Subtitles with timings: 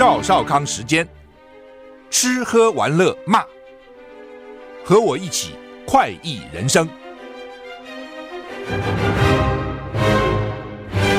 [0.00, 1.06] 赵少康时间，
[2.08, 3.44] 吃喝玩乐骂，
[4.82, 5.50] 和我一起
[5.86, 6.88] 快意人生。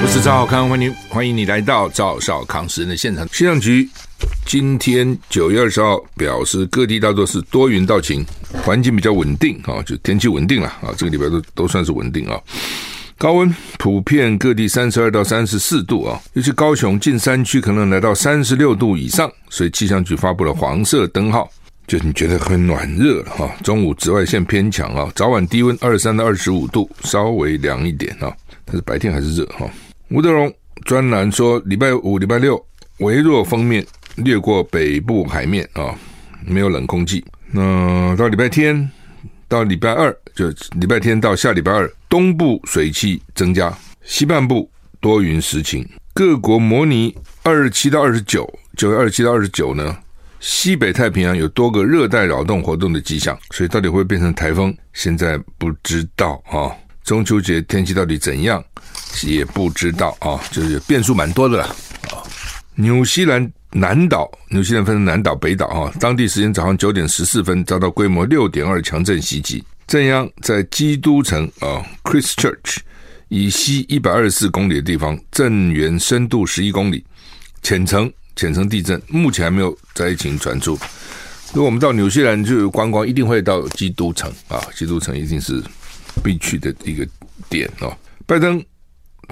[0.01, 3.23] 我是赵少康，欢迎欢迎你来到赵少康时间的现场。
[3.27, 3.87] 气象局
[4.47, 8.25] 今天九月二十号表示，各地大多是多云到晴，
[8.63, 12.41] 环境比较稳定啊，就天气稳定了啊，这个礼拜都都算是稳定啊。
[13.21, 21.47] 高温普遍各地三十二到三十四度啊，尤其高雄近山区可能来到三十六度以上，所以气象局发布了黄色灯号，
[21.85, 23.51] 就你觉得很暖热了哈。
[23.63, 29.69] 中午紫外线偏强啊，早晚低温二十三到二十五度，稍微凉一点啊，但是白天还是热哈。
[30.09, 30.51] 吴德荣
[30.85, 32.59] 专栏说，礼拜五、礼拜六
[33.01, 35.93] 微弱风面掠过北部海面啊，
[36.43, 37.23] 没有冷空气。
[37.51, 38.89] 那到礼拜天
[39.47, 40.49] 到礼拜二，就
[40.79, 41.87] 礼拜天到下礼拜二。
[42.11, 43.73] 东部水汽增加，
[44.03, 45.87] 西半部多云时晴。
[46.13, 48.45] 各国模拟二十七到二十九，
[48.75, 49.97] 九月二十七到二十九呢，
[50.41, 56.75] 西北太平洋有多个热带扰动活动的迹象，所以到底会变成台风，现在不知道啊。
[57.05, 58.61] 中秋节天气到底怎样，
[59.23, 61.73] 也不知道啊，就是变数蛮多的啦。
[62.09, 62.19] 啊，
[62.75, 69.63] 纽西兰南岛，纽西兰分成南岛、北岛啊，当地时间早上九点十四分遭到规模六点二强震袭击。
[69.91, 72.77] 震央在基督城啊，Christchurch
[73.27, 77.03] 以西一百二十四公里的地方，震源深度十一公里，
[77.61, 80.79] 浅层浅层地震，目前还没有灾情传出。
[81.51, 85.61] 如果我们到纽西兰去观光，一定会到基督城啊，基督城一定是
[86.23, 87.05] 必去的一个
[87.49, 87.93] 点哦。
[88.25, 88.63] 拜登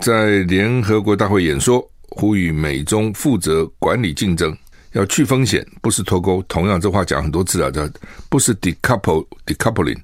[0.02, 4.54] 在联合国大会演说，呼吁美中负责管理竞争，
[4.92, 6.44] 要去风险，不是脱钩。
[6.50, 7.90] 同样，这话讲很多次了，叫
[8.28, 9.98] 不是 decouple decoupling。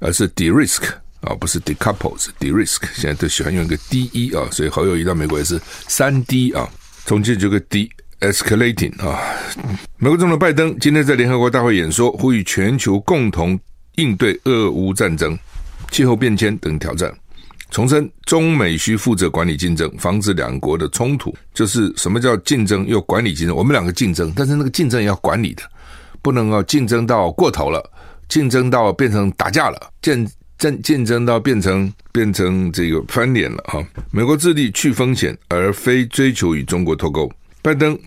[0.00, 0.82] 而是 de-risk
[1.20, 2.82] 啊，不是 decouple，是 de-risk。
[2.94, 6.68] 现在都喜欢用一个 de 啊，所以好友移到美国也是三 D 啊。
[7.04, 9.20] 中间这个 de-escalating 啊。
[9.98, 13.58] 美国总统拜登今天在联合国大会演说，呼吁全球共同
[13.96, 15.38] 应对俄乌战争、
[15.90, 17.12] 气候变迁等挑战，
[17.70, 21.34] 重申中美需负责管理竞争，防止两国的冲突。
[21.52, 23.54] 就是什么叫竞争又管理竞争？
[23.54, 25.62] 我们两个竞争，但是那个竞争也要管理的，
[26.22, 27.82] 不能够竞争到过头了。
[28.30, 30.26] 竞争到变成打架了，竞
[30.56, 33.84] 争竞争到变成变成这个翻脸了哈。
[34.10, 37.30] 美国致力去风险，而非追求与中国脱钩。
[37.60, 37.98] 拜登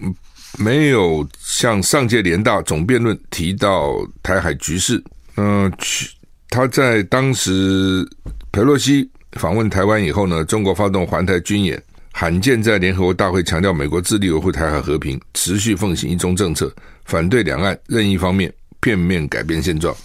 [0.57, 5.03] 没有向上届联大总辩论提到台海局势。
[5.35, 6.09] 嗯、去
[6.49, 8.07] 他在当时
[8.51, 11.81] 裴洛西访问台湾以后呢，中国发动环台军演，
[12.11, 16.71] 罕见在联合国大会强调美国致力维护台海和平，持续奉行一中政策，
[17.05, 19.95] 反对两岸任意方面片面改变现状。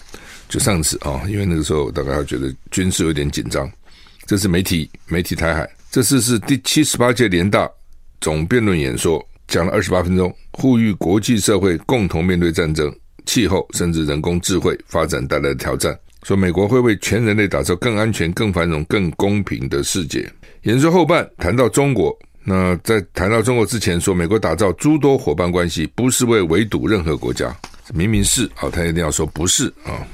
[0.47, 3.71] 就上次啊，因为那个时候大概觉得军事有点紧张，
[4.25, 7.69] 这次媒体媒体台海，这次是第七十八届联大
[8.19, 12.91] 总辩论演说，讲了二十八分钟，呼吁国际社会共同面对战争、
[13.27, 20.27] 气候甚至人工智慧发展带来的挑战，说美国会为全人类打造更安全、更繁荣、更公平的世界。
[20.63, 27.55] 演说后半谈到中国，那在谈到中国之前说，美国打造诸多伙伴关系不是为围堵任何国家，
[27.93, 30.05] 明明是啊，他一定要说不是啊。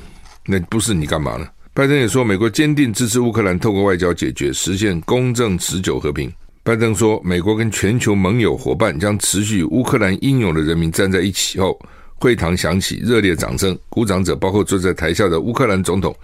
[0.46, 1.47] 那不是你干嘛呢？
[1.74, 6.31] 拜登也说，美国坚定支持乌克兰透过外交解决，实现公正持久和平。
[6.64, 11.80] 拜登说，美国跟全球盟友伙伴将持续乌克兰英勇的人民站在一起后，
[12.16, 16.16] 会堂响起热烈掌声，鼓掌者包括坐在台下的乌克兰总统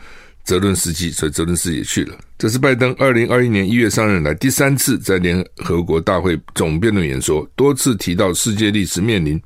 [0.43, 2.17] 泽伦斯基，所以泽伦斯基也去了。
[2.37, 9.39] 这是拜登二零二一年一月上任来第三次在联合国大会总辩论演说，多次提到世界历史面临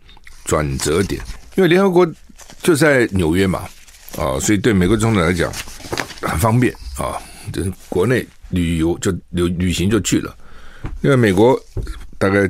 [0.46, 1.20] 转折点，
[1.56, 2.08] 因为联合国
[2.62, 3.66] 就在纽约嘛。
[4.18, 5.52] 啊，所以对美国总统来讲
[6.22, 7.20] 很方便啊，
[7.52, 10.34] 就是国内旅游就旅旅行就去了。
[11.02, 11.60] 因为美国
[12.18, 12.50] 大概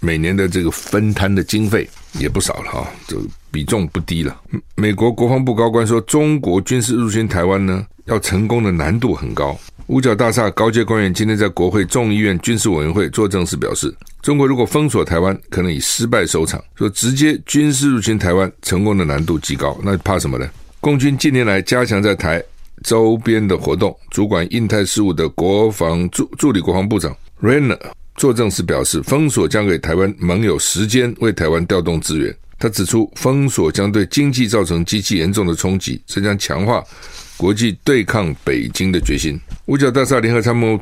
[0.00, 1.86] 每年的这个分摊的经费
[2.18, 3.18] 也不少了哈，这
[3.50, 4.40] 比重不低了。
[4.74, 9.54] 美国国防部高官说，中国军事入侵台湾呢，要成功的难度很高。
[9.88, 13.92] 五角大厦高阶官员今天在国会众议院军事委员会作证时表示，
[14.22, 16.62] 中国如果封锁台湾，可能以失败收场。
[16.76, 20.48] 说直接军事入侵台湾成功的难度极高，那怕什么呢？
[20.80, 22.42] 共军近年来加强在台
[22.84, 27.78] 周边的活动，主管印太事务的国防助助理国防部长 Rainer
[28.16, 32.34] 作证时表示，封锁将给台湾盟友时间为台湾调动资源。
[32.62, 36.80] 他指出，封锁将对经济造成极其严重的冲击，这将强化
[37.36, 39.36] 国际对抗北京的决心。
[39.66, 40.80] 五角大厦联合参谋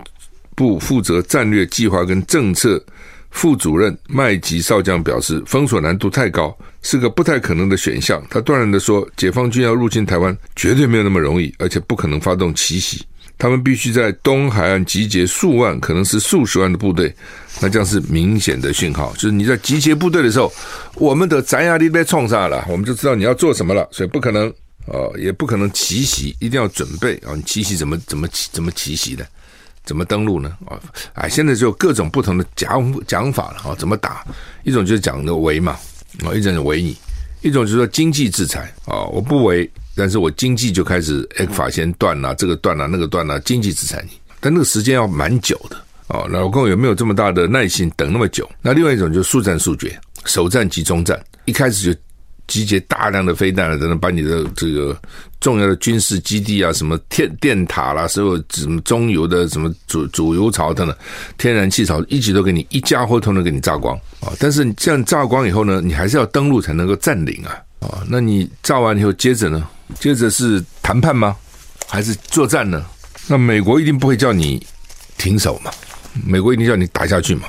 [0.54, 2.84] 部负责战略计划跟政策
[3.30, 8.22] 副主任麦吉少将表示，封锁难度太高，是个不太可能的选项。
[8.28, 13.02] 他断然地说，解放军要入侵台湾，绝对没有那么容易，而且不可能发动奇袭。
[13.40, 17.12] 他们必须在东海岸集结数万，可能是数十万的部队，
[17.58, 19.14] 那将是明显的讯号。
[19.14, 20.52] 就是你在集结部队的时候，
[20.96, 24.52] 我们的斩压力被冲上了，我们就知道你要做什么了，所以不可能
[24.86, 27.32] 哦、也不可能奇袭，一定要准备啊。
[27.34, 29.26] 你奇袭怎么怎么怎么奇袭的？
[29.84, 30.56] 怎么登陆呢？
[30.66, 30.78] 啊，
[31.14, 33.74] 哎，现在就有各种不同的讲讲法了啊。
[33.78, 34.22] 怎么打？
[34.64, 35.78] 一种就是讲的围嘛，
[36.24, 36.92] 啊，一种是围你；
[37.40, 44.12] 一种就是说经济制裁啊，我不围，但是我经济就开始哎，法先断了，这个断了，那个断了，经济制裁你。
[44.40, 45.76] 但那个时间要蛮久的
[46.06, 46.26] 哦。
[46.30, 48.48] 老公有没有这么大的耐心等那么久？
[48.62, 52.00] 那另外一种就是速战速决，首战即终战，一开始就。
[52.50, 55.00] 集结大量的飞弹了，等等，把你的这个
[55.38, 60.96] 重要的军事基地啊，什么电电塔啦，所有什么中油的什么主主油槽等等，
[61.38, 64.34] 天然气槽，一直都给你一家伙都能给你炸光啊！
[64.40, 67.54] 但是你这样炸光以后呢，你还是要登陆才能够占领啊！
[67.78, 69.68] 啊，那你炸完以后，接着呢？
[69.98, 71.36] 接着是谈判吗？
[71.86, 72.84] 还是作战呢？
[73.26, 74.64] 那美国一定不会叫你
[75.18, 75.70] 停手嘛？
[76.24, 77.48] 美国一定叫你打下去嘛？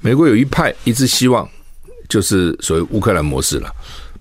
[0.00, 1.48] 美国有一派一直希望，
[2.08, 3.72] 就是所谓乌克兰模式了。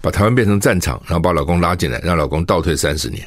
[0.02, 3.24] 把台湾变成战场，然后把老公拉进来，让老公倒退三十年。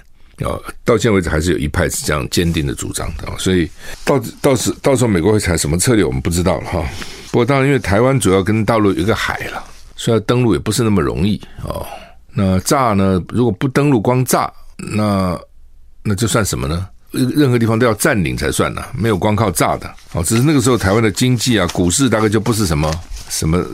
[0.48, 3.26] 啊，到现在为止还是有一派是这样坚定的主张的。
[3.38, 3.68] 所以
[4.04, 6.82] 到到时到时候美国会采什么策略，我们不知道了哈。
[7.30, 9.62] 不过当然，因为台湾主要跟大陆有一个海了，
[9.96, 11.86] 所以要登陆也不是那么容易哦。
[12.32, 13.22] 那炸呢？
[13.28, 15.38] 如果不登陆光炸，那
[16.02, 16.88] 那就算什么呢？
[17.12, 19.92] 任何地方都要占领才算呢，没有光靠炸的。
[20.12, 22.88] 哦，只是那个时候台湾的经济啊，股市大概就不是什么
[23.28, 23.64] 什么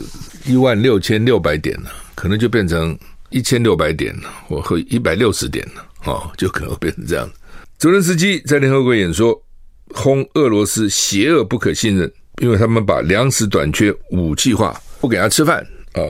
[0.45, 1.91] 一万六千六百点了。
[2.15, 2.97] 可能就变成
[3.29, 7.29] 一千六百点了，或一百六十点了，哦，就可能变成这样。
[7.77, 9.39] 泽连斯基在联合国演说，
[9.93, 12.11] 轰俄罗斯邪恶不可信任，
[12.41, 15.59] 因为他们把粮食短缺武器化，不给他吃饭
[15.93, 16.01] 啊。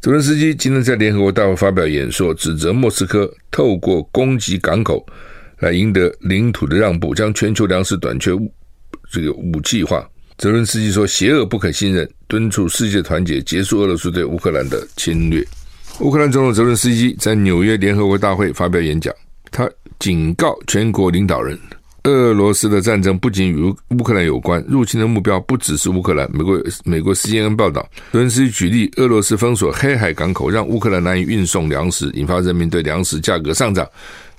[0.00, 5.04] 泽伦斯基今天在联合国大会发表演说，指责莫斯科透过攻击港口
[5.58, 8.52] 来赢得领土的让步，将全球粮食短缺物
[9.10, 10.08] 这个武器化。
[10.38, 15.44] 泽伦斯基说：“邪恶不可信任，敦促世界团结，结束俄罗斯对乌克兰的侵略。”
[16.00, 19.12] 乌克兰总统泽伦斯基在纽约联合国大会发表演讲，
[19.50, 19.68] 他
[19.98, 21.58] 警告全国领导人：
[22.06, 26.30] 俄罗斯的战争不仅与乌克兰有关，入侵的目标不只是乌克兰。
[26.32, 33.84] 美国美国 CNN 报道，泽连斯基举例，俄罗斯封锁黑海港口，让乌克兰难以运送粮食，引发人民对粮食价格上涨，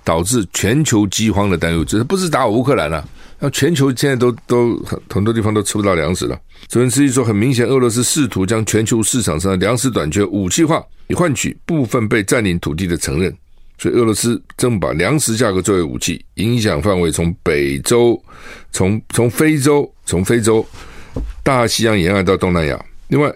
[0.06, 1.84] 导致全球饥荒的担忧。
[1.84, 3.10] 这不是打乌克兰了、啊。
[3.40, 6.40] 那全球现在都都很很多地方都吃不到粮食了。
[6.70, 13.36] 泽连斯基说，很明显，俄罗斯试图将全球市场上的粮食短缺武器化，以换取部分被占领土地的承认。
[13.78, 18.20] 所以，俄罗斯正把粮食价格作为武器，影响范围从北洲、
[18.72, 20.66] 从从非洲、从非洲、
[21.44, 22.86] 大西洋沿岸到东南亚。
[23.08, 23.32] 另外，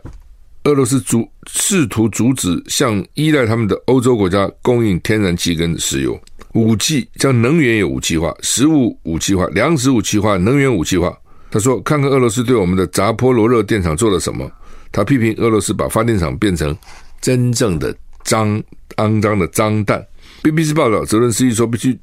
[0.63, 6.19] 俄罗斯阻试图阻止向依赖他们的欧洲国家供应天然气跟石油。
[6.53, 11.15] 武器将能源也武器化，食物武器化，粮食武器化，能源武器化。
[11.49, 14.49] 他说：“看看俄罗斯对我们的扎波罗热电厂做了什么。”
[14.91, 16.75] 他批评俄罗斯把发电厂变成
[17.21, 18.61] 真正的脏、
[18.97, 20.05] 肮脏的脏蛋。
[20.43, 21.97] BBC 报道，泽伦斯基说：“必须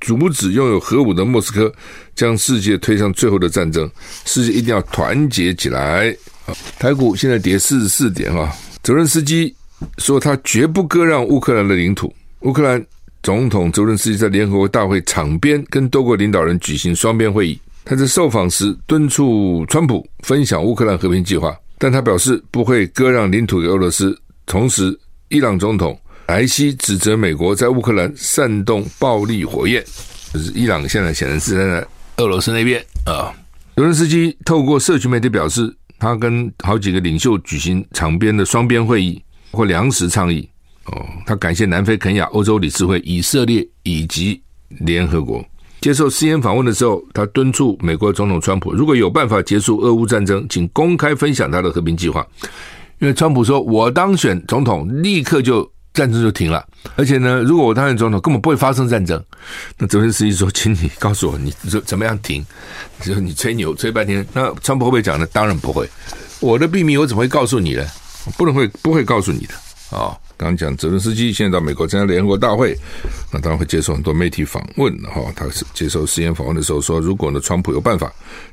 [0.00, 1.72] 阻止拥有核武的莫斯科
[2.14, 3.90] 将世界推向最后的战争，
[4.24, 6.14] 世界一定要团结起来。”
[6.46, 8.52] 啊台股现在跌四十四点啊。
[8.82, 9.54] 泽伦斯基
[9.98, 12.84] 说：“他绝不割让乌克兰的领土，乌克兰。”
[13.20, 17.60] 总统泽伦斯基在联合国大会场边跟多国领导人举行双边会议。
[17.84, 24.16] 他在受访时敦促川普分享乌克兰和平计划，但他表示不会割让领土给俄罗斯。
[24.46, 24.96] 同时，
[25.30, 29.82] 伊朗总统莱西指责美国在乌克兰煽动暴力火焰，
[30.30, 31.86] 就是伊朗现在显然是站在
[32.18, 33.32] 俄罗斯那边啊。
[33.76, 40.46] 泽伦斯基透过社群媒体表示，他跟好几个领袖举行场边的双边会议或粮食倡议。
[40.84, 44.38] 哦，他感谢南非、肯亚、欧洲理事会、以色列以及
[44.80, 45.42] 联合国。
[45.80, 52.26] 接受 CNN 访问的时候，他敦促美国总统川普，如果有办法结束俄乌战争，请公开分享他的和平计划。
[52.98, 56.64] 因为川普说，我当选总统，立刻就战争就停了。
[56.94, 59.22] 而且呢，如果我当选总统，根本不会发生战争。
[59.76, 62.44] 那泽连斯基说，请你告诉我，你说怎么样停？
[63.02, 65.26] 就你吹牛吹半天，那川普会不会讲呢？
[65.32, 65.88] 当然不会。
[66.40, 67.84] 我的秘密我怎么会告诉你呢？
[68.36, 69.54] 不能会不会告诉你的
[69.90, 70.14] 啊。
[70.14, 72.72] 哦刚讲泽伦斯基现在到美国参加联合国大会，
[73.32, 74.96] 那当然会接受很多媒体访问。
[75.02, 78.12] 然后，他是接受 CNN 访问的时候说，如果呢，川普有办法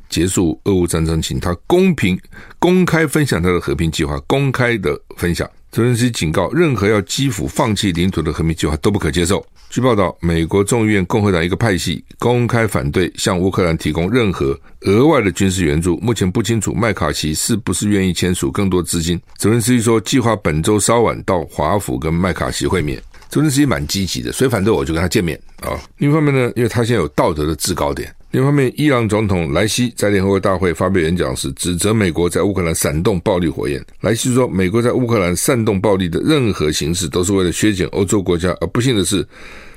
[0.10, 2.20] 结束俄乌战争，请他公平
[2.58, 5.48] 公开分享他的和平计划，公开的分享。
[5.76, 9.46] 泽连斯基警告，任何要基辅放弃领土的和平计划都不可接受。
[9.70, 15.98] 据报道，美国众议院共和党一个派系公开反对向乌克兰提供任何额外的军事援助。
[15.98, 19.20] 目前不清楚麦卡锡是不是愿意签署更多资金。
[19.36, 22.98] 泽连斯基说，计划本周稍晚到华府跟麦卡锡会面。
[23.28, 25.78] 泽连斯基蛮积极的，谁反对我就跟他见面啊。
[25.98, 28.10] 另一方面呢，因为他现在有道德的制高点。
[28.36, 33.82] 另一方面，伊朗总统莱西在联合国大会发表演讲时，指责美国在乌克兰煽动暴力火焰。
[34.02, 38.50] 莱西说，美国在乌克兰煽动暴力的任何形式，都是为了削减欧洲国家。
[38.60, 39.26] 而不幸的是，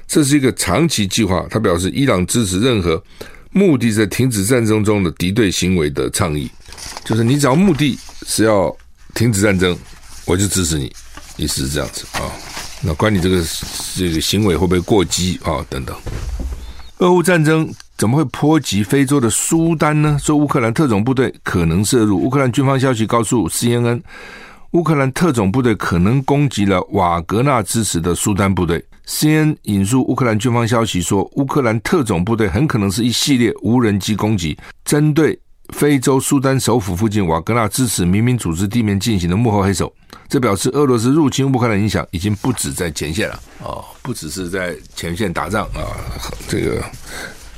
[0.08, 1.46] 这是一个长期计划。
[1.48, 3.00] 他表示，伊朗支持任何
[3.52, 6.50] 目的在停止战争中的敌对行为的倡议，
[7.04, 7.96] 就是你只要目的
[8.26, 8.76] 是要
[9.14, 9.78] 停止战争，
[10.24, 10.92] 我就支持你。
[11.36, 12.26] 意思是这样子啊。
[12.82, 13.40] 那关你这个
[13.94, 15.64] 这个行为会不会过激啊？
[15.70, 15.96] 等等。
[16.98, 17.72] 俄乌战争。
[17.98, 20.16] 怎么会波及非洲的苏丹呢？
[20.22, 22.16] 说乌克兰特种部队可能涉入。
[22.16, 24.00] 乌克兰军方消息告诉 CNN，
[24.70, 28.82] 乌克兰特种部队可能攻击了瓦格纳支持的苏丹部队。
[29.04, 35.36] CNN 引述乌克兰军方消息说，乌克兰特种部队很可能是一系列无人机攻击，针对
[35.70, 39.92] 非洲苏丹首府附近瓦格纳支持民兵组织地面进行的幕后黑手。
[40.28, 45.82] 这表示俄罗斯入侵乌克兰影响已经不止在前线了哦，不只是在前线打仗啊，
[46.46, 46.80] 这个。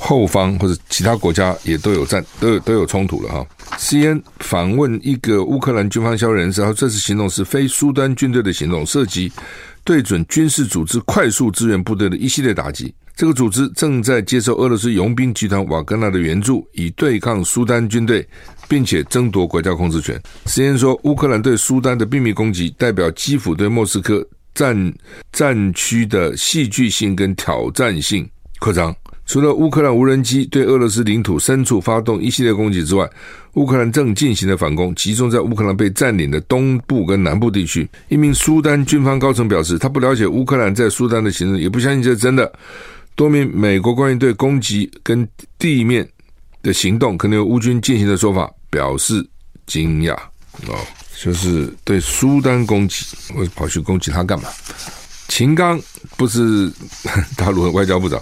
[0.02, 3.47] 后方或者其他国家也都有战，都有都有冲突了哈。
[3.76, 9.30] C N 访问一个乌克兰军方消息人士，他说这次行动是非苏丹军队的行动，涉及
[9.85, 12.92] 对准军事组织快速支援部队的一系列打击。
[13.14, 18.26] 这个组织正在接受俄罗斯佣兵集团瓦格纳的援助，以对抗苏丹军队，
[18.66, 20.19] 并且争夺国家控制权。
[20.47, 24.95] C N 说，乌克兰对苏丹的秘密攻击，代表基辅对莫斯科战
[25.30, 28.26] 战区的戏剧性跟挑战性
[28.59, 28.95] 扩张。
[29.30, 33.08] 除了乌克兰无人机对俄罗斯领土深处发动一系列攻击之外，
[33.54, 37.88] 乌克兰正进行的反攻集中在乌克兰被占领的东部跟南部地区。
[38.08, 42.52] 一名苏丹军方高层表示，他不了解乌克兰在苏丹的行动，也不相信这是真的。
[43.14, 45.25] 多名美国官员对攻击跟
[45.60, 46.04] 地面
[46.60, 49.25] 的行动可能由乌军进行的说法表示
[49.64, 50.12] 惊讶。
[50.66, 50.76] 哦，
[51.16, 53.06] 就是对苏丹攻击，
[53.37, 54.49] 我跑去攻击他干嘛？
[55.28, 55.80] 秦刚
[56.16, 56.68] 不是
[57.38, 58.20] 大陆的外交部长。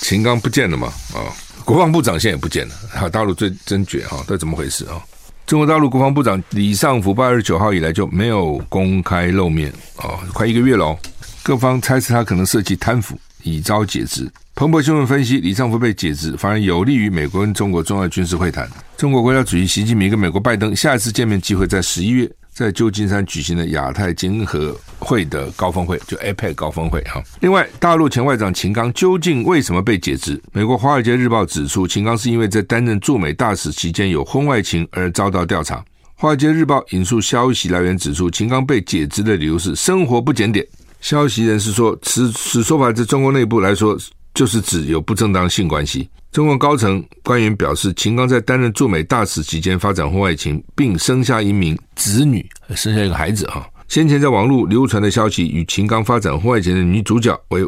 [0.00, 0.88] 秦刚不见了嘛？
[1.14, 1.32] 啊，
[1.64, 2.74] 国防部长现在也不见了。
[2.92, 5.00] 哈，大陆最真绝哈，这怎么回事啊？
[5.46, 10.98] 中国大陆国防部长李尚福八月九号以来就没有公开露面啊，快一个月了哦。
[11.42, 14.28] 各方猜测他可能涉及贪腐，已遭解职。
[14.56, 18.68] 彭博新闻分析，李尚福被解职反而有利于美国跟中国重要军事会谈。
[18.96, 22.30] 中国国家主席习近平跟美国拜登下一次见面机会在十一月。
[22.56, 27.22] 在旧金山举行的亚太经合会的高峰会，就 APEC 高峰会哈。
[27.40, 30.42] 另外，大陆前外长秦刚究竟为什么被解职？
[30.52, 35.76] 美国《华尔街日报》指出，秦刚是因为在担任驻美大使期间有婚外情而遭到调查。
[36.14, 40.66] 《华尔街日报》引述消息来源指出，秦刚被解职的理由是生活不检点。
[41.02, 43.98] 消息人士说，此此说法在中国内部来说，
[44.36, 46.08] 就是指有不正当性关系。
[46.30, 53.66] 中国高层官员表示，秦刚在担任驻美大使期间发展婚外情，并生下一名子女，生下一个孩子哈。
[53.88, 57.62] 先前在网络流传的消息，与秦刚发展婚外情的女主角为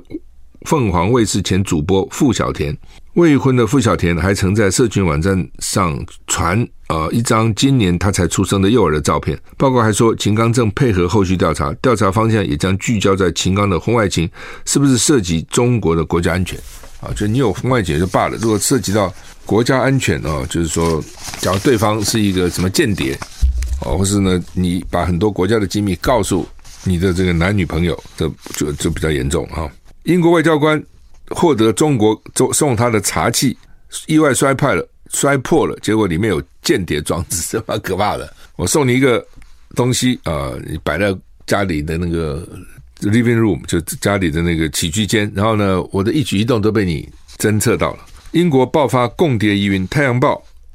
[0.67, 2.77] 凤凰卫视前主播傅小田。
[3.15, 9.39] 未婚的傅小田还曾在社群网站上传呃一张今年他才出生的幼儿的照片。
[9.57, 14.29] 报告还说，秦刚正配合后续调查，调查方向也将聚焦在秦刚的婚外情
[14.65, 16.59] 是不是涉及中国的国家安全。
[17.01, 19.15] 啊，就你有婚外情就罢了，如果涉及到
[19.47, 21.01] 国家安全啊，就是说，
[21.39, 23.17] 假如对方是一个什么间谍，
[23.87, 26.45] 哦，或是呢，你把很多国家的机密告诉
[26.83, 29.71] 你的这个男女朋友，这就就比较严重啊。
[30.03, 30.83] 英国外交官
[31.29, 33.57] 获得中国送送他的茶器，
[34.07, 38.33] 意外摔坏了，摔破了，结果里面有间谍装置，这么 可怕的。
[38.57, 39.25] 我送你一个
[39.75, 42.47] 东西啊，你摆在家里的那个。
[43.01, 48.01] Living room 就家里的那个起居间，然后呢，我的一举一动都被你侦测到了。
[48.33, 50.35] 英国爆发共谍疑云，《太阳报》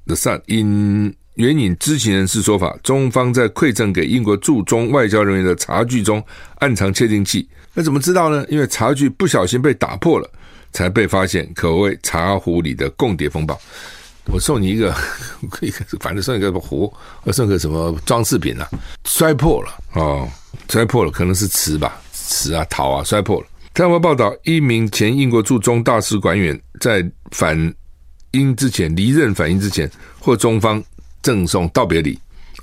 [0.09, 6.23] 的上引援引知情人士说法，中方在馈赠给英国驻中外交人员的茶具中
[6.59, 7.45] 暗藏窃听器。
[7.73, 8.45] 那怎么知道呢？
[8.47, 10.31] 因为茶具不小心被打破了，
[10.71, 13.59] 才被发现，可谓茶壶里的共谍风暴。
[14.25, 14.93] 我送你一个，
[15.51, 16.91] 可以，反正送一个壶，
[17.23, 18.69] 我送个什么装饰品啊？
[19.05, 20.27] 摔破了哦，
[20.69, 22.01] 摔破了，可能是瓷吧。
[22.11, 23.47] 瓷啊，陶啊，摔破了。
[23.73, 27.73] 台湾报道，一名前英国驻中大使馆员在反
[28.31, 29.89] 英之前离任反英之前，
[30.19, 30.81] 获中方
[31.21, 32.17] 赠送道别礼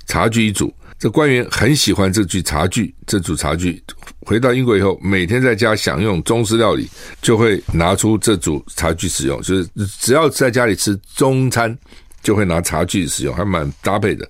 [0.07, 3.81] 茶具一组，这官员很喜欢这具茶具，这组茶具。
[4.19, 6.87] 回到英国以后，每天在家享用中式料理，
[7.23, 9.41] 就会拿出这组茶具使用。
[9.41, 9.67] 就是
[9.99, 11.75] 只要在家里吃中餐，
[12.21, 14.29] 就会拿茶具使用，还蛮搭配的。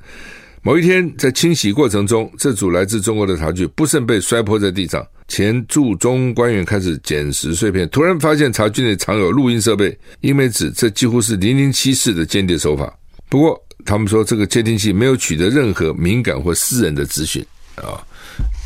[0.61, 5.05] 某一天在清洗过程中，这组来自中国的茶具不慎被摔破在地上。
[5.27, 9.99] 前驻中官员开始捡拾碎片，突然发现茶具内藏有录音设备。
[10.21, 12.97] 英媒指这几乎是零零七式的间谍手法。
[13.27, 17.45] 不过，他们说这个窃听器没有取得任何敏感或私人的资讯
[17.75, 18.01] 啊，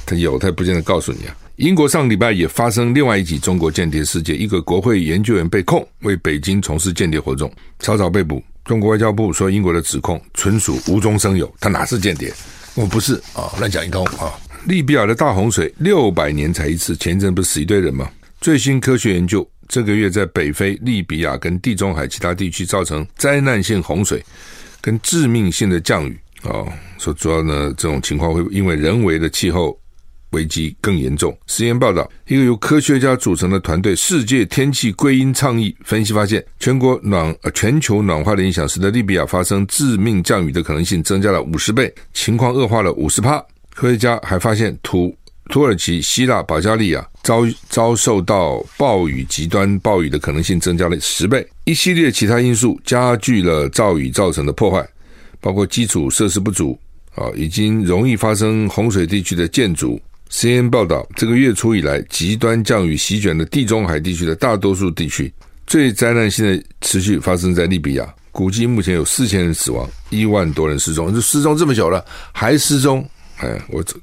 [0.05, 1.35] 他有，他也不见得告诉你啊。
[1.57, 8.43] 英国上礼拜也发生另外一起中国间谍事件，一个国会研究员被控为北京从事间谍活动，草草被捕。
[8.65, 12.33] 中国外交部说，英国的指控纯属无中生有，他哪是间谍？
[12.73, 14.33] 我不是啊，乱讲一通啊。
[14.65, 18.09] 利比亚的大洪水六百年才一次，前一阵不是死一堆人吗？
[18.41, 24.21] 最新科学研究，这个月在北非、利比亚跟地中海其他地区造成灾难性洪水。
[24.85, 26.61] 跟致命性的降雨啊，
[26.99, 29.75] 说主要呢，这种情况会因为人为的气候
[30.29, 31.35] 危机更严重。
[31.47, 43.43] 实验报道，一个由科学家组成的团队“世界天气归因倡议”分析发现，全国暖呃全球暖化的影响，使得利比亚发生致命降雨的可能性增加了五十倍，情况恶化了五十趴。
[43.73, 45.11] 科学家还发现土
[45.49, 51.47] 土耳其、希腊、保加利亚遭遭受到暴雨极端暴雨的可能性增加了十倍。
[51.65, 54.87] 一系列其他因素加剧了暴雨造成的破坏，
[55.39, 56.77] 包括基础设施不足
[57.13, 59.99] 啊，已经容易发生洪水地区的建筑。
[60.31, 65.31] CNN 报道，这个月初以来，极端降雨席卷了地中海地区的大多数地区，
[65.67, 71.13] 最灾难性的持续发生在利比亚，估计目前有四千人死亡，一万多人失踪。
[71.13, 73.07] 就失踪这么久了，还失踪？
[73.37, 73.95] 哎，我这，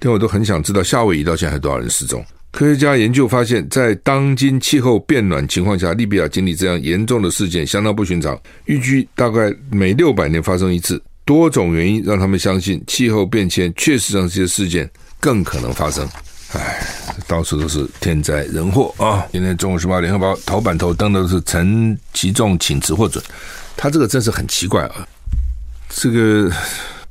[0.00, 2.24] 连我都很想知道夏威夷到现在还有多少人失踪。
[2.52, 11.02] 科学家研究发现，在当今气候变暖情况下，利比亚经历这样严重的事件相当不寻常，预计大概每六百年发生一次。
[11.24, 14.88] 多种原因让他们相信，气候变迁确实让这些事件
[15.18, 16.06] 更可能发生。
[16.52, 16.86] 唉，
[17.26, 19.26] 到处都是天灾人祸啊！
[19.32, 23.24] 今天《中午时报》、《联合报》头版头登的是陈吉仲请辞获准，
[23.76, 25.08] 他这个真是很奇怪啊！
[25.88, 26.52] 这个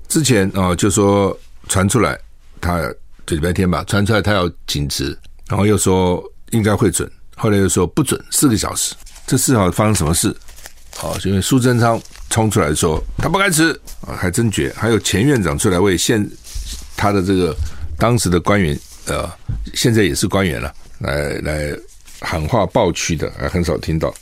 [0.07, 1.37] 之前啊，就说
[1.73, 2.15] 传出来，
[2.61, 2.81] 他
[3.25, 5.17] 这礼拜天吧，传出来他要请辞。
[5.47, 8.93] 然后又说应该会准，后来又说不准，四个小时，
[9.25, 10.35] 这四号发生什么事？
[10.95, 14.71] 好，因为苏贞昌冲出来说他不该辞啊，还真绝。
[14.77, 16.23] 还有前院长出来为现
[16.95, 17.55] 他的这个
[17.97, 19.27] 当时的官员，呃，
[19.73, 21.75] 现在也是官员了，来来
[22.21, 24.13] 喊话抱屈的，还很少听到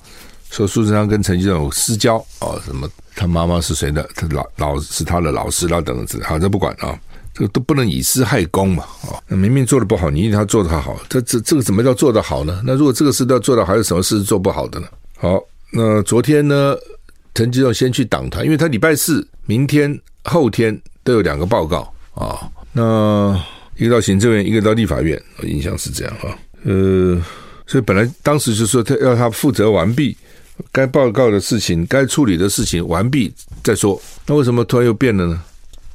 [0.49, 6.97] 说苏贞昌跟陈吉仲私交啊，什么他妈妈是谁的，他老老是他的老师啦等等之类，好，这不管啊。
[7.33, 12.61] 这个都不能以私害公嘛，啊，那明明做的不好，你一定要做的好，这这这个怎么叫做得好呢？
[12.65, 14.87] 那如果这个事都要做到，还有什么事是做不好的呢？
[15.17, 15.41] 好，
[15.71, 16.75] 那昨天呢，
[17.33, 23.41] 陈吉仲先去党团，因为他礼拜四、明天、后天都有两个报告啊，那
[23.77, 27.17] 一个到行政院，一个到立法院，我印象是这样啊，呃，
[27.65, 30.17] 所以本来当时就说他要他负责完毕
[30.73, 35.41] 该报告的事情，该处理的事情完毕再说，那为什么突然又变了呢？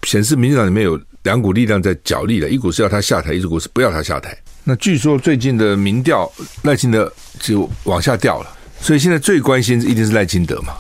[0.05, 0.99] 显示民进党里面有。
[1.27, 4.39] 两股力量在角力了，一股是要他下台，一股是不要他下台。
[4.63, 6.31] 那据说最近的民调
[6.63, 10.75] 赖清德就往下掉了，所以现在最关心一定是赖清德嘛。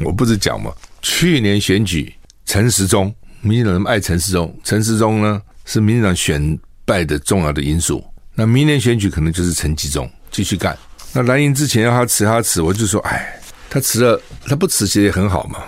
[0.00, 2.12] 我不是讲嘛，去年选举
[2.44, 8.04] 陈时中，民进党那么爱陈时中，陈时中呢是民进党选败的重要的因素。
[8.34, 10.76] 那明年选举可能就是陈吉中继续干。
[11.12, 15.60] 那蓝营之前要他辞他辞，我就说，哎，他辞了，他不辞其实也很好嘛。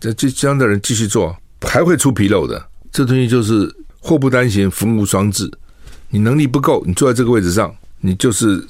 [0.00, 2.69] 这这这样的人继续做，还会出纰漏的。
[2.92, 5.50] 这东西就是祸不单行，福无双至。
[6.08, 8.60] 你能力不够，你坐在这个位置上，你就是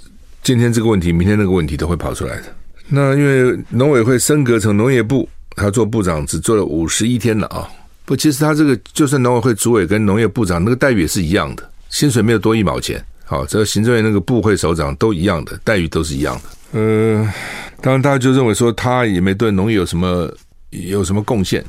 [0.42, 2.44] 今天这个问题，明天那个问题都会跑出来的。
[2.88, 7.66] 那因为农委会升格成农业部，他做部长只做了五十一天了啊。
[8.04, 13.02] 不，其实他这个就算农委会主委跟农业部长那个待遇也是一样的，薪水没有多一毛钱。
[13.24, 16.78] 好，这个行政院那个部会首长都一样的待遇都是一样的。
[16.78, 17.32] 呃，
[17.80, 20.28] 当然大家就认为说他也没对农业有什么
[20.70, 21.64] 有什么贡献。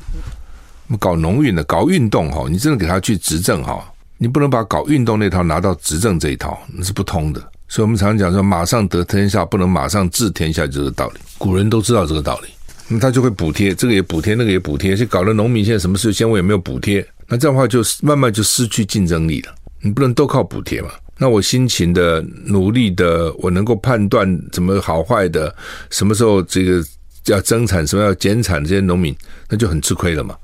[0.96, 3.84] 搞农运的，搞运动哈，你真的给他去执政哈，
[4.18, 7.40] 你不能把搞运动那套拿到执政这一套，那是不通的。
[7.68, 11.20] 所以我们常讲说，马上得天下，不能马上治天下，就这个道理。
[11.38, 12.48] 古人都知道这个道理，
[12.88, 19.54] 那他就会补贴，这个也补贴，那个也补贴，去搞得农民现在什么事，先我也没有补贴，那这样的话就慢慢就失去竞争力了。
[19.80, 20.90] 你不能都靠补贴嘛？
[21.18, 25.54] 那我辛勤的、努力的，我能够判断怎么好坏的，
[25.88, 26.84] 什么时候这个
[27.26, 29.16] 要增产，什么要减产，这些农民
[29.48, 30.36] 那就很吃亏了嘛。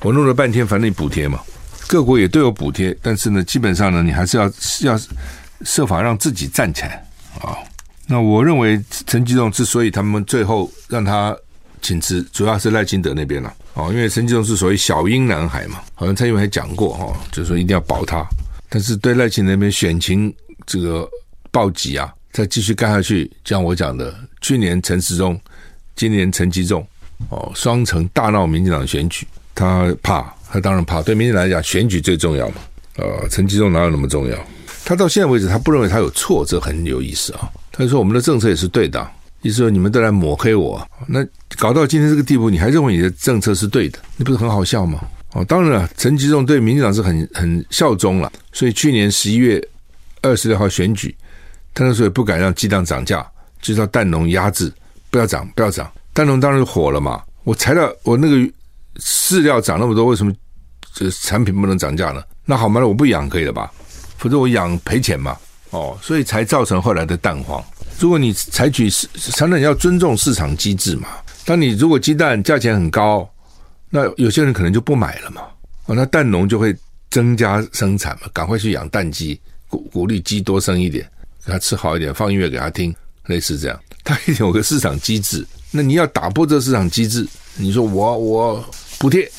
[0.00, 1.40] 我弄了半天，反正你补贴嘛，
[1.86, 4.44] 各国也都有补贴，但是呢，基本上呢，你还是要
[4.82, 5.00] 要
[5.62, 7.04] 设法让自己站起来
[7.40, 7.56] 啊。
[8.06, 11.36] 那我认为陈吉仲之所以他们最后让他
[11.82, 13.52] 请辞，主要是赖清德那边了。
[13.74, 18.24] 哦，因为陈吉仲是所谓小英男孩嘛，好像蔡英文还讲过哈，就是说一定要保他。
[18.68, 20.32] 但是对赖清德那边选情
[20.66, 21.08] 这个
[21.50, 25.40] 暴击啊，再继续干下去，像我讲的，去年陈时中，
[25.94, 26.86] 今年陈吉仲，
[27.28, 31.02] 哦，双城大闹民进党选举，他怕，他当然怕。
[31.02, 32.56] 对民进党来讲，选举最重要嘛。
[32.96, 34.38] 呃，陈吉仲哪有那么重要？
[34.84, 37.50] 他到现在为止，他不认为他有错，这很有意思啊。
[37.72, 39.04] 他就说我们的政策也是对的，
[39.42, 41.26] 意思说你们都来抹黑我，那
[41.58, 45.00] 搞到今天这个地步，你还认为你的政策是对的，你不是很好笑吗？
[45.32, 49.62] 哦，当然了，陈吉仲对民进党是很很效忠了，所以去年十一月
[50.22, 51.14] 二十六号选举，
[51.74, 53.26] 他那时候也不敢让鸡蛋涨价，
[53.60, 54.72] 就叫蛋农压制，
[55.10, 55.90] 不要涨，不要涨。
[56.14, 58.50] 蛋农当然火了嘛，我材料我那个
[59.00, 60.32] 饲料涨那么多，为什么
[60.94, 62.22] 这产品不能涨价呢？
[62.44, 63.70] 那好嘛，那我不养可以了吧？
[64.18, 65.36] 否则我养赔钱嘛。
[65.70, 67.62] 哦，所以才造成后来的蛋黄。
[67.98, 71.08] 如果你采取市，常常要尊重市场机制嘛。
[71.44, 73.28] 当你如果鸡蛋价钱很高，
[73.90, 75.42] 那有些人可能就不买了嘛。
[75.86, 76.74] 哦，那蛋农就会
[77.10, 81.04] 增加生产嘛，赶快去养蛋鸡，鼓鼓励鸡多生一点，
[81.44, 82.94] 给他吃好一点，放音乐给他听，
[83.26, 83.78] 类似这样。
[84.04, 85.44] 它一定有个市场机制。
[85.72, 88.64] 那你要打破这市场机制，你说我我
[88.98, 89.30] 补贴，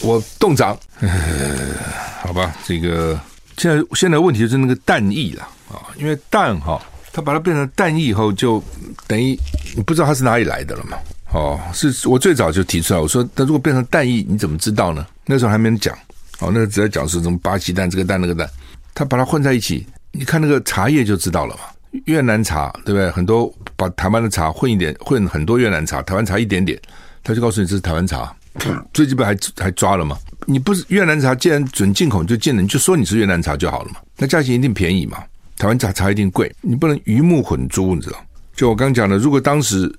[0.00, 0.78] 我冻涨，
[2.22, 2.54] 好吧？
[2.64, 3.18] 这个
[3.56, 5.42] 现在现在问题就是那个蛋液了。
[5.68, 6.80] 啊，因为蛋哈，
[7.12, 8.62] 它把它变成蛋液以后，就
[9.06, 9.38] 等于
[9.74, 10.96] 你不知道它是哪里来的了嘛。
[11.32, 15.04] 哦，是我最早就提出来，我说，它如果变成蛋液，你怎么知道呢？
[15.24, 15.96] 那时候还没人讲。
[16.38, 18.48] 哦，那个只在讲是什么巴西蛋，这个蛋那个蛋，
[18.94, 21.62] 它把它混在一起，你看那个茶叶就知道了嘛。
[22.04, 23.10] 越南茶对不对？
[23.10, 26.78] 很多把台湾的茶混一点，混很多越南茶，台湾茶一点点，
[27.24, 28.32] 他就告诉你这是台湾茶。
[28.92, 30.18] 最近不还还抓了吗？
[30.46, 34.00] 你不是越南茶，既然准进口，就进了，你就说你是越南茶就好了嘛。
[34.16, 35.22] 那价钱一定便宜嘛。
[35.56, 38.18] 台湾茶茶一定贵，你不能鱼目混珠，你知道？
[38.54, 39.92] 就我刚讲的，如果当时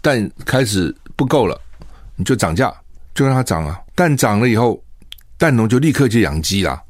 [0.00, 1.60] 蛋开始不够了，
[2.16, 2.72] 你就涨价，
[3.14, 3.80] 就让它涨啊。
[3.94, 4.82] 蛋涨了以后，
[5.38, 6.80] 蛋农就立刻就养鸡啦，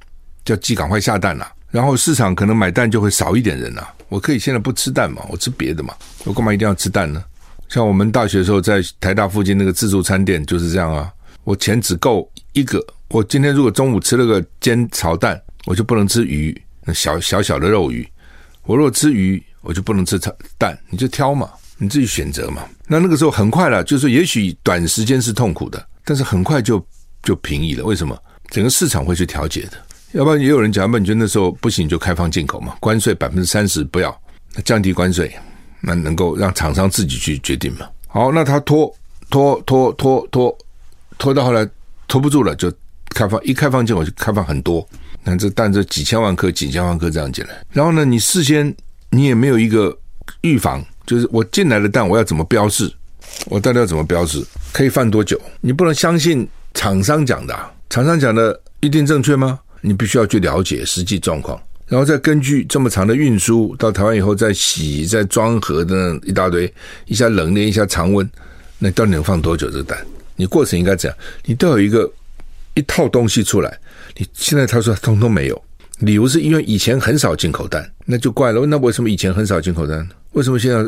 [0.44, 1.52] 叫鸡赶快下蛋啦。
[1.70, 3.92] 然后市场可能买蛋就会少一点人啦。
[4.08, 7.22] 我可以现在不吃蛋嘛，我吃别的嘛，我干嘛一定要吃蛋呢？
[7.68, 11.12] 像我们大学的时候在台大附近那个自助餐店就是这样啊，
[11.44, 18.06] 我钱只够一个，我今天如果中午吃了个煎炒蛋，我就不能吃鱼，那小小小的肉鱼。
[18.64, 20.18] 我如果吃鱼，我就不能吃
[20.56, 22.62] 蛋，你就挑嘛，你自己选择嘛。
[22.86, 26.86] 那那个时候很快了，就是也许短时间是痛苦的，但是很快就
[27.22, 27.84] 就平移了。
[27.84, 28.16] 为什么？
[28.50, 29.72] 整个市场会去调节的。
[30.12, 32.76] 要不然也有人讲，那你觉得那时候不行就开放进口嘛？
[32.78, 34.16] 关税百分之三十不要，
[34.54, 35.34] 那降低关税，
[35.86, 37.86] 那能够让厂商自己去决定嘛？
[38.08, 38.92] 好，那他拖
[39.28, 40.58] 拖拖拖拖
[41.18, 41.68] 拖到后来
[42.08, 42.72] 拖不住了，就
[43.10, 44.86] 开放，一开放进口就开放很多。
[45.22, 48.74] 那这蛋这几千万颗、几千万颗这样进来，然后呢，你事先
[49.10, 49.96] 你也没有一个
[50.42, 52.92] 预防，就是我进来的蛋我要怎么标示，
[53.46, 55.40] 我到底要怎么标示，可以放多久？
[55.60, 57.58] 你不能相信厂商讲的，
[57.90, 59.58] 厂商讲的一定正确吗？
[59.80, 66.72] 你必须要去了解实际状况，然后再根据这么长的运输到台湾以后再洗、再装盒的一大堆，
[67.06, 68.28] 一下冷链，一下常温，
[68.78, 69.98] 那到底能放多久这个蛋？
[70.36, 72.10] 你过程应该怎样，你都有一个
[72.74, 73.78] 一套东西出来。
[74.16, 75.64] 你现在他说通通没有，
[76.00, 78.64] 理由是因为以前很少进口蛋，那就怪了。
[78.66, 80.08] 那为什么以前很少进口蛋？
[80.32, 80.82] 为什么现在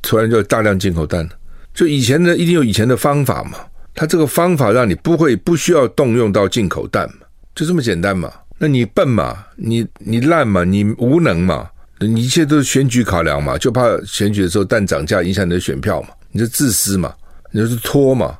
[0.00, 1.30] 突然就大量进口蛋呢？
[1.74, 3.58] 就以前呢，一定有以前的方法嘛。
[3.94, 8.32] 他这个方法让你不会不需要动用到进口蛋嘛，就这么简单嘛。
[8.62, 17.14] 那你笨嘛，你你烂嘛，你无能嘛，你一切都是选举考量嘛，就怕选举的时候蛋涨价影响你的选票嘛，你就自私嘛，
[17.50, 18.38] 你就是拖嘛，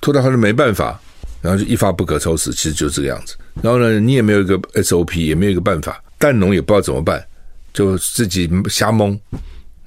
[0.00, 0.98] 拖到后来没办法。
[1.40, 3.36] 然后就一发不可收拾，其实就是这个样子。
[3.62, 7.24] 然后呢，你也没有一个 SOP，也没有一个办法，蛋农也不知道怎么办，
[7.72, 9.16] 就自己瞎蒙。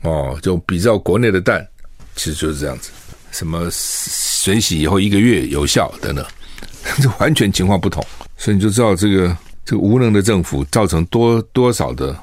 [0.04, 1.67] 哦，就比较国内的蛋，
[2.15, 2.89] 其实就是这样子。
[3.32, 6.26] 什么水洗以后一个月有效等等，
[7.04, 8.02] 这完全情况不同。
[8.38, 12.17] 所以你就知道这个这个无能的政府造成多多少的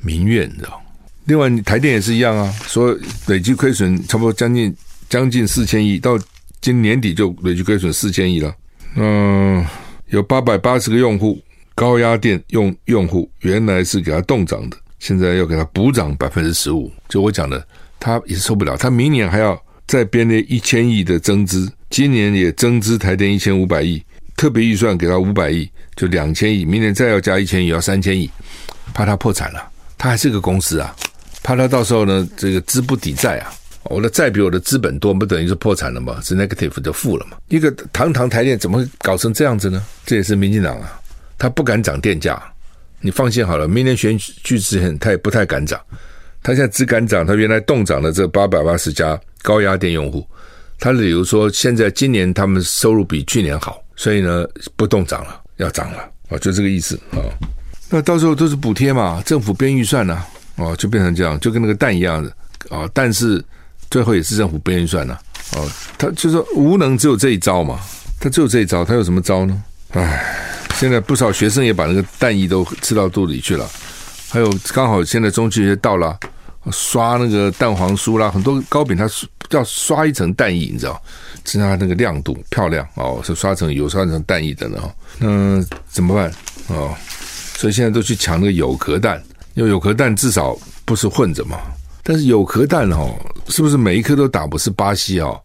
[0.00, 0.82] 民怨，你知道？
[1.26, 4.74] 另外，台电也是一样啊，说累计亏损差不多将近
[5.08, 6.18] 将近四千亿到。
[6.60, 8.52] 今年底就累计亏损四千亿了。
[8.96, 9.64] 嗯，
[10.08, 11.40] 有八百八十个用户，
[11.72, 16.90] 高压电用用户原来是给他冻涨的，现在要给他补涨百分之十五。
[17.08, 17.64] 就我讲的，
[18.00, 24.02] 他也受不了，他明年还要再编列一千亿的增资，今年也增资台电一千五百亿，
[24.36, 28.30] 特别预算给他五百亿，就两千亿，明年再要加一千亿，要三千亿，
[28.94, 29.68] 怕他破产了。
[29.98, 30.94] 他还是个公司啊，
[31.42, 33.52] 怕他到时候呢，这个资不抵债啊。
[33.82, 36.20] 我的债比我的资本多，不等于是破产了吗？
[36.22, 37.38] 是 negative 就负了嘛？
[37.48, 39.84] 一个堂堂台电怎么搞成这样子呢？
[40.06, 41.00] 这也是民进党啊，
[41.36, 42.40] 他不敢涨电价。
[43.00, 45.80] 你放心好了，明年选举之前他也不太敢涨。
[46.42, 50.24] 他现在只敢涨他原来冻涨的这八百八十家高压电用户，
[50.78, 55.98] 他理由说，现在今年他们收入比去年好，所以呢不动涨了，要涨了
[56.30, 57.22] 啊，就这个意思啊。
[57.90, 60.22] 那到时候都是补贴嘛，政府编预算呢，
[60.56, 62.30] 哦，就变成这样，就跟那个蛋一样的
[62.76, 62.88] 啊。
[62.92, 63.42] 但是
[63.90, 65.16] 最后也是政府编预算呢，
[65.52, 67.78] 哦，他就说无能只有这一招嘛，
[68.18, 69.62] 他只有这一招，他有什么招呢？
[69.90, 70.36] 唉，
[70.74, 73.68] 现在不少学生也把那个蛋衣都吃到肚里去了，
[74.28, 76.18] 还有刚好现在中秋节到了。
[76.72, 79.08] 刷那个蛋黄酥啦，很多糕饼它
[79.50, 81.02] 要刷一层蛋液，你知道，
[81.44, 84.78] 增加它那个亮度漂亮哦，是刷成油刷成蛋液的呢。
[85.18, 86.32] 那怎么办
[86.68, 86.94] 哦？
[87.56, 89.22] 所以现在都去抢那个有壳蛋，
[89.54, 91.58] 因为有壳蛋至少不是混着嘛。
[92.02, 93.14] 但是有壳蛋哦，
[93.48, 95.40] 是不是每一颗都打不是巴西哦？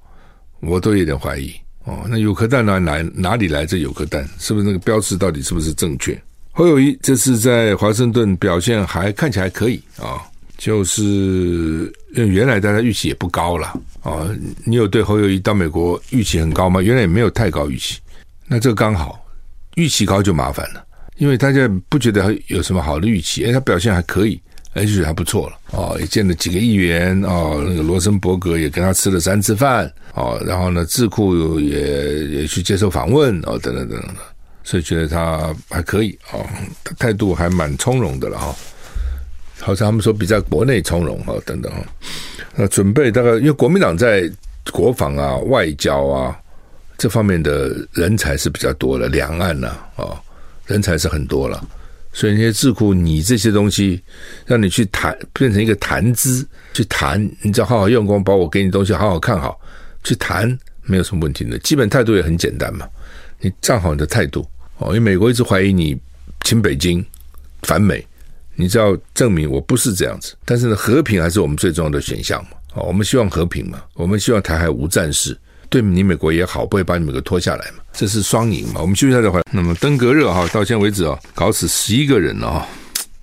[0.60, 1.54] 我都有点怀疑
[1.86, 2.06] 哦。
[2.08, 4.28] 那有壳蛋哪来哪里来这有壳蛋？
[4.40, 6.22] 是不是那个标志到底是不是正确？
[6.52, 10.22] 侯友谊这次在华盛顿表现还看起来还可以啊。
[10.58, 11.04] 就是
[12.16, 14.30] 因为原来大家预期也不高了啊，
[14.66, 16.82] 你有对侯友谊到美国预期很高吗？
[16.82, 18.00] 原来也没有太高预期，
[18.48, 19.20] 那这个刚好
[19.76, 20.86] 预期高就麻烦了，
[21.18, 24.40] 因为大家不觉得有什么好的预期，哎，他表现还可以，
[24.74, 34.22] 而且还不错了哦，也见了几个议员哦，那个罗森伯格也跟他吃了三次饭哦，然后呢，智库也也去接受访问哦，等等等等的，
[34.64, 36.46] 所以觉得他还可以哦，
[37.00, 38.56] 态度还蛮从容的了哈。
[39.64, 41.82] 好像他们说比在国内从容哈等等哈，
[42.56, 44.30] 那准备大概因为国民党在
[44.72, 46.38] 国防啊、外交啊
[46.98, 50.22] 这方面的人才是比较多的，两岸呐啊
[50.66, 51.66] 人才是很多了，
[52.12, 54.02] 所以那些智库你这些东西
[54.46, 59.60] 让你去谈，变成一个谈资去谈，你只要好好用功，把我给你东西好好看好
[60.04, 62.88] 去谈，没有什么问题的，基本态度也很简单嘛，
[63.40, 64.46] 你站好你的态度
[64.78, 65.98] 哦，因为美国一直怀疑你
[66.42, 67.06] 亲北京
[67.64, 68.06] 反美。
[68.56, 72.52] 你只要证明我不是这样子，但是呢，和平还是我们最重要的选项嘛。
[72.76, 75.38] 哦，我们希望和平嘛，我们希望台海无战事，
[75.70, 78.82] 对你美国也好，不会把你们给拖下来嘛，这是双赢嘛。
[78.82, 79.46] 我们休息一下再回来。
[79.52, 82.68] 那么登革热哈，到现在为止啊，搞死十一个人了哈，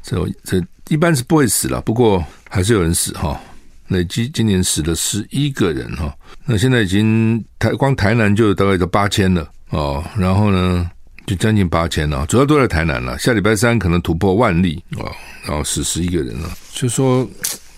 [0.03, 3.41] 这这一般是不会死了，不过还是有人死哈，
[3.89, 6.15] 累计今年死了十一个人哈。
[6.45, 10.89] 那现在已经台光台南就大概都八千了哦，然后呢？
[11.27, 13.19] 就将近八千了，主要都在台南了。
[13.19, 15.07] 下礼拜三可能突破万例啊，
[15.45, 16.51] 然后死十一个人了。
[16.73, 17.29] 就说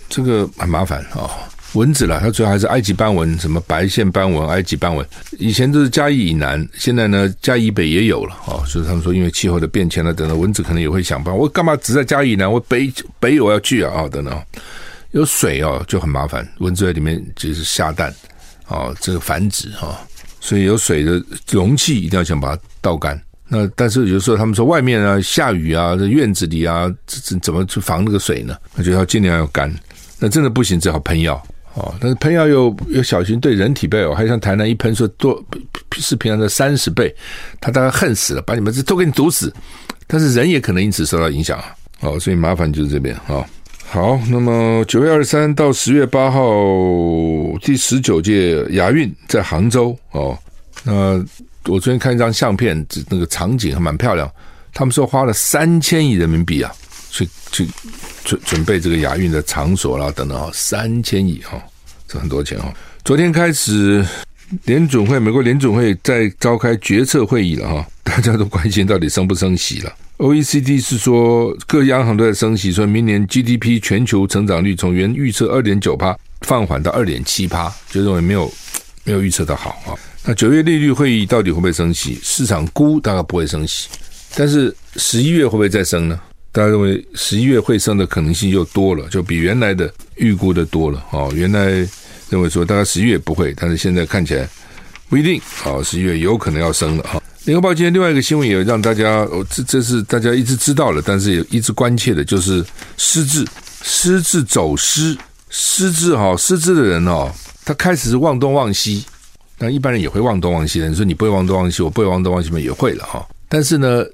[0.09, 1.29] 这个很麻烦啊，
[1.75, 5.07] 蚊子了，它主要还是埃及斑蚊，什么白线斑蚊、埃及斑蚊，
[5.39, 8.65] 以前都是嘉义以南，现在呢嘉义北也有了啊。
[8.67, 11.39] 所以他们说，因为气候的变迁了，等等，蚊子可能也会想办法。
[11.39, 12.51] 我干嘛只在嘉义以南？
[12.51, 14.43] 我北北我要去啊啊，等等，
[15.11, 18.15] 有水哦就很麻烦，蚊子在里面就是下蛋
[18.67, 19.99] 啊，这个繁殖哈，
[20.41, 23.21] 所以有水的容器一定要想把它倒干。
[23.55, 28.57] 那但是有时候他们说外面啊下雨啊，这院子里啊，这怎么去防那个水呢？
[28.75, 29.71] 那就要尽量要干。
[30.19, 31.35] 那真的不行，只好喷药
[31.75, 31.95] 哦。
[32.01, 35.39] 但是喷药又又小心对人体不好，还像台南一喷说多
[35.99, 37.15] 是平常的三十倍，
[37.61, 39.53] 他大概恨死了，把你们这都给你毒死。
[40.07, 41.75] 但是人也可能因此受到影响啊。
[42.01, 43.45] 哦，所以麻烦就是这边啊。
[43.85, 46.41] 好，那么九月二十三到十月八号
[47.61, 50.39] 第十九届亚运在杭州哦，
[50.85, 51.23] 那。
[51.67, 54.31] 我昨天看一张相片，那个场景还蛮漂亮。
[54.75, 56.73] 他们说花了三千亿人民币啊，
[57.11, 57.69] 去去
[58.25, 61.63] 准准备这个亚运的场所啦等等啊，三千亿哈，
[62.09, 62.73] 这很多钱哈。
[63.05, 64.05] 昨天开始，
[64.65, 69.93] 联准会美国联准会在召开决策会议了哈， 大家都关心到底升不升息了。
[70.19, 78.51] OECD 是说各央行都在升息，说明年 GDP 全球成长率从原预测二点九趴放缓到二点七趴，就认为没有
[79.05, 79.93] 没有预测的好啊。
[80.25, 82.17] 那九月利率会议到底会不会升息？
[82.23, 83.89] 市场估大概不会升息，
[84.37, 86.21] 但是十一月会不会再升呢？
[86.53, 91.05] 大家认为十一月会升的可能性又多了，就比原来的预估的多了。
[91.11, 91.71] 哦，原来
[92.31, 94.49] 认为说大概十一月不会，但是现在看起来
[95.09, 95.41] 不一定。
[95.65, 97.03] 哦，十一月有可能要升了。
[97.03, 102.65] 哈，联合报今天另外一个新闻也让大家，哦，这这是大家一直知道了，但是也一直关切的，就是
[102.97, 103.45] 失智、
[103.83, 105.19] 失智走失、
[105.51, 107.33] 失智哈，失智的人哦，
[107.65, 109.05] 他开始是忘东忘西。
[109.63, 110.89] 那一般人也会忘东忘西的。
[110.89, 113.25] 你说你不会忘东忘西，我不会忘东忘西嘛，也会了哈。
[113.49, 114.05] 但是呢，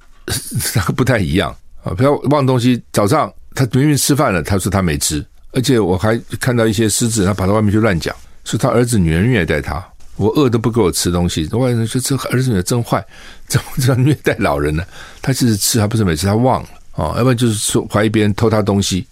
[0.74, 1.94] 那 个不太一样啊。
[1.94, 9.82] 不要忘东西，早上他明明吃饭了，他说他没吃，而且我还看到一些狮子，他跑到外面去乱讲，说他儿子女儿虐待他，
[10.16, 11.46] 我饿都不给我吃东西。
[11.52, 13.02] 外人说这儿子女儿真坏，
[13.46, 14.84] 怎么这样虐待老人呢？
[15.22, 17.14] 他其实吃，还不是没吃，他忘了啊。
[17.16, 19.06] 要不然就是说怀疑别人偷他东西，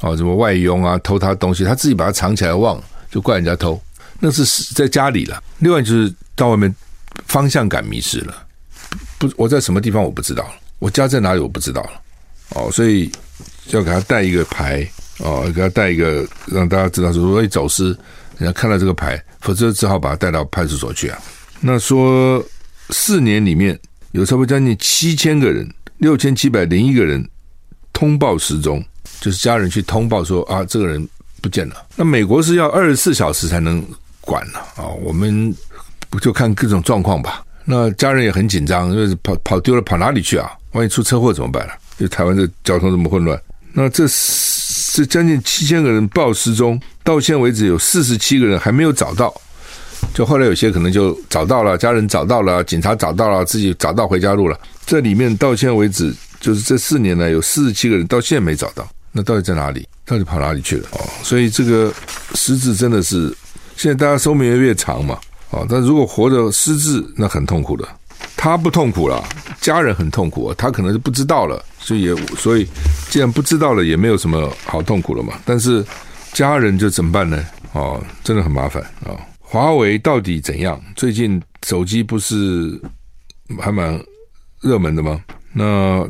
[0.00, 3.80] 哦，什么外佣啊偷他东西，他自己把它藏起来忘了，就怪人家偷。
[4.20, 6.72] 那是在家里了，另外就是到外面
[7.26, 8.46] 方向感迷失了，
[9.18, 11.90] 不，我在什么地方我不知道了，我家在哪里我不知道了，
[12.50, 13.10] 哦，所以
[13.70, 14.86] 要给他带一个牌，
[15.18, 17.86] 哦，给他带一个让大家知道说，如果一走失，
[18.38, 21.18] 人家看到这个牌，否则只好把他带到派出所去啊。
[21.60, 22.44] 那说
[22.90, 23.78] 四年里面
[24.12, 27.26] 有差不多将近七千个人，六千七百零一个人
[27.92, 28.84] 通报失踪，
[29.20, 31.06] 就是家人去通报说啊，这个人
[31.40, 31.86] 不见了。
[31.96, 33.84] 那美国是要二十四小时才能
[34.20, 35.54] 管了啊，我们
[36.08, 37.44] 不就看各种状况吧。
[37.64, 40.50] 那家人也很紧张，因为跑跑丢了，跑哪里去啊？
[40.72, 41.72] 万一出车祸怎么办呢？
[41.98, 43.40] 就台湾这交通这么混乱，
[43.72, 44.04] 那这
[44.92, 49.32] 这将近七千个人报失踪，到现在为止有四十七个人还没有找到。
[50.14, 54.58] 就后来有些可能就找到了，家人找到了，警察找到了，自己找到回家路了。
[54.86, 59.86] 这里面到现为止，就是这四年来有四十七个人到现在没找到，那到底在哪里？
[60.06, 60.88] 到底跑哪里去了？
[60.92, 61.92] 哦，所以这个
[62.34, 63.32] 失智真的是
[63.80, 65.18] 现在大家寿命越越长嘛，
[65.52, 67.88] 哦，但如果活着失智，那很痛苦的。
[68.36, 69.24] 他不痛苦了，
[69.58, 72.68] 家人很痛苦，他可能是不知道了，所以也所以
[73.08, 75.32] 既然不知道了，也没有什么好痛苦了嘛。
[75.46, 75.82] 但是
[76.34, 77.42] 家人就怎么办呢？
[77.72, 79.16] 哦，真的很麻烦啊。
[79.40, 80.78] 华为到底怎样？
[80.94, 82.78] 最近手机不是
[83.58, 83.98] 还蛮
[84.60, 85.18] 热门的吗？
[85.54, 86.06] 那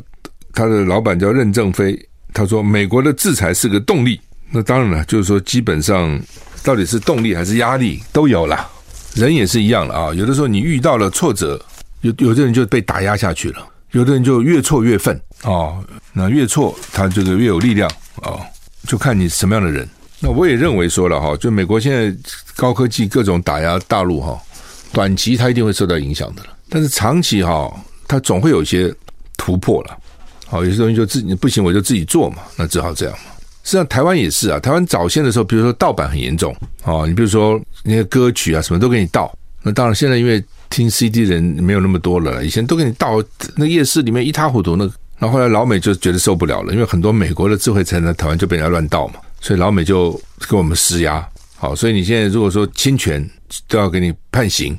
[0.54, 1.96] 他的老板叫任正非，
[2.34, 4.20] 他说美国的制裁是个动力。
[4.50, 6.20] 那当然了，就是说基本上
[6.62, 8.68] 到底是动力还是压力都有了。
[9.14, 11.60] 人也是一样了啊，有的时候你遇到了挫折，
[12.00, 15.82] 有有的人就被打压下去了，有的人就越挫越愤哦。
[16.12, 17.90] 那越挫他这个越有力量
[18.22, 18.40] 哦，
[18.86, 19.88] 就看你什么样的人。
[20.20, 22.16] 那我也认为说了哈，就美国现在
[22.56, 24.40] 高科技各种打压大陆哈，
[24.92, 26.50] 短期它一定会受到影响的了。
[26.68, 27.72] 但是长期哈，
[28.06, 28.94] 它总会有一些
[29.36, 29.96] 突破了。
[30.46, 33.32] 好，有些东西就自己不行，我就自己做嘛，那只好这样嘛。
[33.62, 39.32] 实际上台湾也是啊，台湾早先的时候，比如说盗版很严重哦，你比如说那些歌曲啊什么都给你盗。
[39.62, 43.22] 那当然现在因为听 CD 人没有那么多了，以前都给你盗，
[43.56, 44.74] 那夜市里面一塌糊涂。
[44.76, 49.16] 那然后来老美就觉得受不了了，因为很多美国的智慧财产台湾就被人家乱盗嘛。
[49.42, 50.12] 所以老美就
[50.48, 53.28] 给我们施压，好，所以你现在如果说侵权
[53.68, 54.78] 都要给你判刑，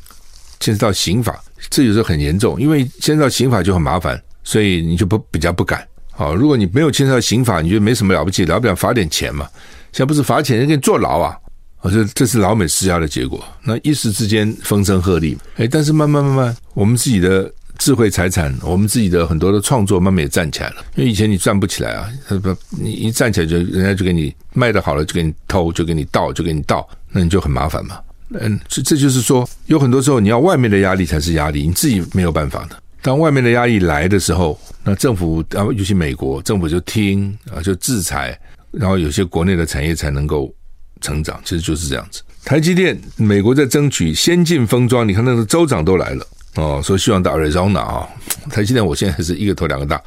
[0.60, 1.40] 牵涉到刑法，
[1.70, 5.88] 这有时候很严重，因为牵涉到刑法就很麻烦，所以你就不比较不敢。
[6.22, 9.50] 好，如果你没有牵涉到刑法，你觉得没什么了不起，了不了罚点钱嘛？
[9.92, 11.36] 现在不是罚钱，人给你坐牢啊！
[11.82, 17.52] 我说这是老美施压的结果，那一时之间风声鹤唳，哎，但是慢慢慢慢，我们自己的。
[17.80, 20.76] 智慧财产，我们自己的很多的创作慢慢也站起来了。
[20.94, 27.98] 因为以前你站不起来啊，他不，你一站起来就人家就给你卖的好了，就给你偷，就给你盗，就给你盗，那你就很麻烦嘛。
[28.40, 32.78] 嗯，这这就是说，有很多时候你要外面的压力才是压力，你自己没有办法的。
[33.02, 38.40] 当外面的压力来的时候，那政府啊，尤其美国政府就听啊，就制裁，
[38.72, 40.54] 然后有些国内的产业才能够
[41.02, 41.42] 成长。
[41.44, 42.22] 其实就是这样子。
[42.46, 46.28] 台积电，美国在争取先进封装，你看那个州长都来了。
[46.56, 48.08] 哦，说希望到 Arizona 啊，
[48.50, 50.02] 台积电我现在是一个头两个大，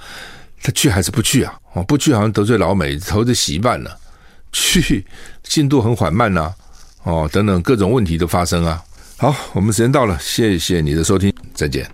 [0.62, 1.54] 他去还是不去啊？
[1.72, 3.98] 哦，不去好像得罪老美，头就洗一半了。
[4.52, 5.04] 去
[5.42, 6.52] 进度很缓慢呐，
[7.02, 8.80] 哦，等等各种问题都发生啊。
[9.16, 11.88] 好，我们时间到了，谢谢你的收听，再见。